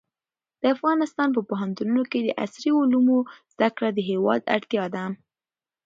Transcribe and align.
د 0.61 0.63
افغانستان 0.75 1.29
په 1.33 1.41
پوهنتونونو 1.49 2.03
کې 2.11 2.19
د 2.21 2.29
عصري 2.43 2.71
علومو 2.79 3.17
زده 3.53 3.69
کړه 3.75 3.89
د 3.93 3.99
هېواد 4.09 4.41
اړتیا 4.55 4.85
ده. 4.95 5.05